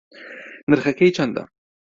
نرخەکەی 0.69 1.13
چەندە 1.17 1.43